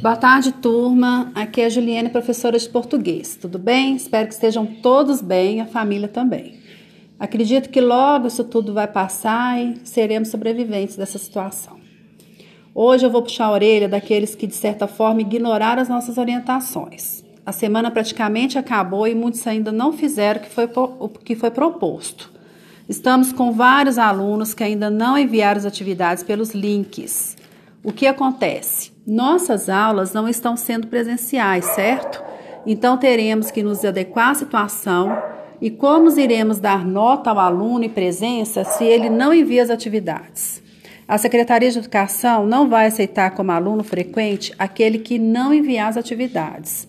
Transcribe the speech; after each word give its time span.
Boa 0.00 0.16
tarde, 0.16 0.50
turma. 0.50 1.30
Aqui 1.34 1.60
é 1.60 1.66
a 1.66 1.68
Juliane, 1.68 2.08
professora 2.08 2.58
de 2.58 2.66
português. 2.66 3.36
Tudo 3.36 3.58
bem? 3.58 3.96
Espero 3.96 4.26
que 4.26 4.32
estejam 4.32 4.64
todos 4.64 5.20
bem, 5.20 5.60
a 5.60 5.66
família 5.66 6.08
também. 6.08 6.54
Acredito 7.18 7.68
que 7.68 7.82
logo 7.82 8.26
isso 8.26 8.42
tudo 8.44 8.72
vai 8.72 8.86
passar 8.86 9.60
e 9.60 9.76
seremos 9.84 10.30
sobreviventes 10.30 10.96
dessa 10.96 11.18
situação. 11.18 11.78
Hoje 12.74 13.04
eu 13.04 13.10
vou 13.10 13.20
puxar 13.20 13.44
a 13.44 13.50
orelha 13.50 13.90
daqueles 13.90 14.34
que, 14.34 14.46
de 14.46 14.54
certa 14.54 14.86
forma, 14.86 15.20
ignoraram 15.20 15.82
as 15.82 15.90
nossas 15.90 16.16
orientações. 16.16 17.22
A 17.44 17.52
semana 17.52 17.90
praticamente 17.90 18.56
acabou 18.56 19.06
e 19.06 19.14
muitos 19.14 19.46
ainda 19.46 19.70
não 19.70 19.92
fizeram 19.92 20.40
o 20.40 20.42
que 20.42 20.48
foi, 20.48 20.64
o 20.74 21.08
que 21.10 21.36
foi 21.36 21.50
proposto. 21.50 22.32
Estamos 22.88 23.34
com 23.34 23.52
vários 23.52 23.98
alunos 23.98 24.54
que 24.54 24.64
ainda 24.64 24.88
não 24.88 25.18
enviaram 25.18 25.58
as 25.58 25.66
atividades 25.66 26.24
pelos 26.24 26.52
links. 26.54 27.36
O 27.82 27.92
que 27.92 28.06
acontece? 28.06 28.92
Nossas 29.06 29.70
aulas 29.70 30.12
não 30.12 30.28
estão 30.28 30.54
sendo 30.54 30.86
presenciais, 30.86 31.64
certo? 31.64 32.22
Então 32.66 32.98
teremos 32.98 33.50
que 33.50 33.62
nos 33.62 33.82
adequar 33.84 34.30
à 34.30 34.34
situação 34.34 35.16
e 35.62 35.70
como 35.70 36.10
iremos 36.18 36.58
dar 36.58 36.86
nota 36.86 37.30
ao 37.30 37.38
aluno 37.38 37.84
e 37.84 37.88
presença 37.88 38.64
se 38.64 38.84
ele 38.84 39.08
não 39.08 39.32
envia 39.32 39.62
as 39.62 39.70
atividades. 39.70 40.62
A 41.08 41.16
Secretaria 41.16 41.70
de 41.70 41.78
Educação 41.78 42.46
não 42.46 42.68
vai 42.68 42.86
aceitar 42.86 43.30
como 43.30 43.50
aluno 43.50 43.82
frequente 43.82 44.54
aquele 44.58 44.98
que 44.98 45.18
não 45.18 45.52
enviar 45.52 45.88
as 45.88 45.96
atividades. 45.96 46.86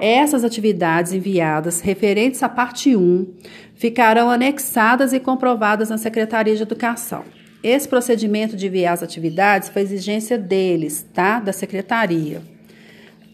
Essas 0.00 0.42
atividades 0.42 1.12
enviadas 1.12 1.82
referentes 1.82 2.42
à 2.42 2.48
parte 2.48 2.96
1 2.96 3.26
ficarão 3.74 4.30
anexadas 4.30 5.12
e 5.12 5.20
comprovadas 5.20 5.90
na 5.90 5.98
Secretaria 5.98 6.56
de 6.56 6.62
Educação. 6.62 7.24
Esse 7.62 7.88
procedimento 7.88 8.56
de 8.56 8.66
enviar 8.66 8.94
as 8.94 9.02
atividades 9.02 9.68
foi 9.68 9.82
exigência 9.82 10.38
deles, 10.38 11.06
tá? 11.12 11.40
Da 11.40 11.52
secretaria. 11.52 12.42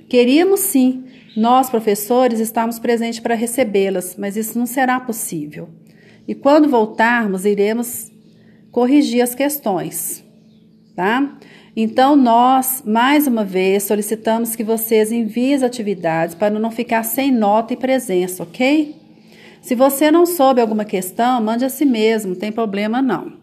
Queríamos 0.08 0.60
sim, 0.60 1.04
nós 1.36 1.70
professores 1.70 2.40
estamos 2.40 2.78
presentes 2.78 3.20
para 3.20 3.34
recebê-las, 3.34 4.16
mas 4.16 4.36
isso 4.36 4.58
não 4.58 4.66
será 4.66 4.98
possível. 4.98 5.68
E 6.26 6.34
quando 6.34 6.68
voltarmos, 6.68 7.44
iremos 7.44 8.10
corrigir 8.72 9.22
as 9.22 9.34
questões, 9.34 10.24
tá? 10.94 11.38
Então, 11.76 12.16
nós, 12.16 12.82
mais 12.86 13.26
uma 13.26 13.44
vez, 13.44 13.82
solicitamos 13.82 14.56
que 14.56 14.64
vocês 14.64 15.12
enviem 15.12 15.54
as 15.54 15.62
atividades 15.62 16.34
para 16.34 16.58
não 16.58 16.70
ficar 16.70 17.02
sem 17.02 17.30
nota 17.30 17.74
e 17.74 17.76
presença, 17.76 18.42
ok? 18.42 18.96
Se 19.60 19.74
você 19.74 20.10
não 20.10 20.24
soube 20.24 20.60
alguma 20.60 20.84
questão, 20.84 21.40
mande 21.42 21.64
a 21.64 21.68
si 21.68 21.84
mesmo, 21.84 22.30
não 22.30 22.38
tem 22.38 22.50
problema 22.50 23.02
não. 23.02 23.34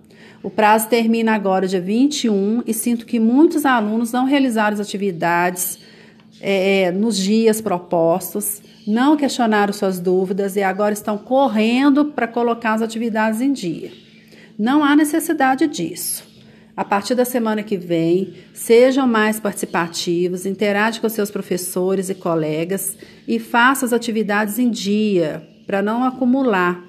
O 0.44 0.50
prazo 0.50 0.90
termina 0.90 1.34
agora, 1.34 1.66
dia 1.66 1.80
21, 1.80 2.64
e 2.68 2.74
sinto 2.74 3.06
que 3.06 3.18
muitos 3.18 3.66
alunos 3.66 4.12
não 4.12 4.26
realizaram 4.26 4.74
as 4.74 4.82
atividades 4.82 5.80
é, 6.42 6.92
nos 6.92 7.18
dias 7.18 7.62
propostos, 7.62 8.62
não 8.86 9.16
questionaram 9.16 9.72
suas 9.72 10.02
dúvidas 10.02 10.58
e 10.58 10.62
agora 10.62 10.94
estão 10.94 11.18
correndo 11.18 12.08
para 12.08 12.28
colocar 12.28 12.74
as 12.74 12.82
atividades 12.82 13.40
em 13.40 13.54
dia. 13.54 13.90
Não 14.60 14.84
há 14.84 14.98
necessidade 14.98 15.66
disso. 15.66 16.28
A 16.76 16.84
partir 16.84 17.16
da 17.16 17.24
semana 17.24 17.64
que 17.64 17.78
vem, 17.78 18.34
sejam 18.54 19.08
mais 19.08 19.40
participativos, 19.40 20.46
interage 20.46 21.00
com 21.00 21.08
seus 21.08 21.32
professores 21.32 22.10
e 22.10 22.16
colegas 22.16 22.98
e 23.26 23.40
faça 23.40 23.86
as 23.86 23.94
atividades 23.94 24.60
em 24.60 24.70
dia, 24.70 25.48
para 25.66 25.82
não 25.82 26.04
acumular, 26.04 26.84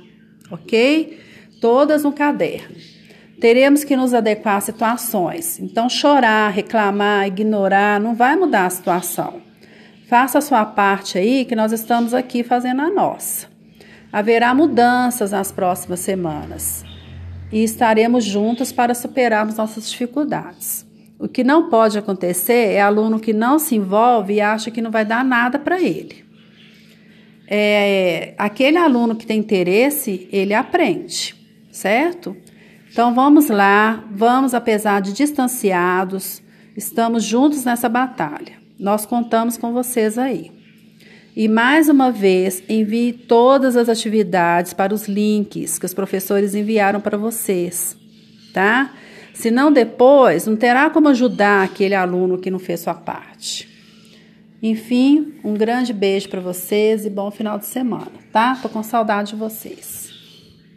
ok? 0.50 1.20
Todas 1.60 2.02
no 2.02 2.12
caderno 2.12 2.93
teremos 3.40 3.84
que 3.84 3.96
nos 3.96 4.14
adequar 4.14 4.56
às 4.56 4.64
situações. 4.64 5.58
Então, 5.60 5.88
chorar, 5.88 6.50
reclamar, 6.50 7.26
ignorar 7.26 8.00
não 8.00 8.14
vai 8.14 8.36
mudar 8.36 8.66
a 8.66 8.70
situação. 8.70 9.42
Faça 10.08 10.38
a 10.38 10.42
sua 10.42 10.64
parte 10.64 11.18
aí, 11.18 11.44
que 11.44 11.56
nós 11.56 11.72
estamos 11.72 12.14
aqui 12.14 12.42
fazendo 12.42 12.82
a 12.82 12.90
nossa. 12.90 13.48
Haverá 14.12 14.54
mudanças 14.54 15.32
nas 15.32 15.50
próximas 15.50 16.00
semanas 16.00 16.84
e 17.50 17.62
estaremos 17.62 18.24
juntos 18.24 18.70
para 18.70 18.94
superarmos 18.94 19.56
nossas 19.56 19.90
dificuldades. 19.90 20.86
O 21.18 21.28
que 21.28 21.42
não 21.42 21.70
pode 21.70 21.98
acontecer 21.98 22.72
é 22.72 22.80
aluno 22.80 23.18
que 23.18 23.32
não 23.32 23.58
se 23.58 23.76
envolve 23.76 24.34
e 24.34 24.40
acha 24.40 24.70
que 24.70 24.82
não 24.82 24.90
vai 24.90 25.04
dar 25.04 25.24
nada 25.24 25.58
para 25.58 25.80
ele. 25.80 26.24
É, 27.46 28.34
aquele 28.38 28.76
aluno 28.76 29.14
que 29.14 29.26
tem 29.26 29.38
interesse, 29.38 30.28
ele 30.32 30.54
aprende, 30.54 31.34
certo? 31.70 32.36
Então 32.94 33.12
vamos 33.12 33.48
lá, 33.48 34.04
vamos 34.08 34.54
apesar 34.54 35.02
de 35.02 35.12
distanciados, 35.12 36.40
estamos 36.76 37.24
juntos 37.24 37.64
nessa 37.64 37.88
batalha. 37.88 38.52
Nós 38.78 39.04
contamos 39.04 39.56
com 39.56 39.72
vocês 39.72 40.16
aí. 40.16 40.52
E 41.34 41.48
mais 41.48 41.88
uma 41.88 42.12
vez, 42.12 42.62
envie 42.68 43.12
todas 43.12 43.76
as 43.76 43.88
atividades 43.88 44.72
para 44.72 44.94
os 44.94 45.08
links 45.08 45.76
que 45.76 45.84
os 45.84 45.92
professores 45.92 46.54
enviaram 46.54 47.00
para 47.00 47.18
vocês, 47.18 47.96
tá? 48.52 48.92
Senão 49.32 49.72
depois 49.72 50.46
não 50.46 50.54
terá 50.54 50.88
como 50.88 51.08
ajudar 51.08 51.64
aquele 51.64 51.96
aluno 51.96 52.38
que 52.38 52.48
não 52.48 52.60
fez 52.60 52.78
sua 52.78 52.94
parte. 52.94 53.68
Enfim, 54.62 55.34
um 55.42 55.54
grande 55.54 55.92
beijo 55.92 56.28
para 56.28 56.40
vocês 56.40 57.04
e 57.04 57.10
bom 57.10 57.28
final 57.32 57.58
de 57.58 57.66
semana, 57.66 58.12
tá? 58.32 58.54
Tô 58.62 58.68
com 58.68 58.84
saudade 58.84 59.30
de 59.30 59.36
vocês. 59.36 60.03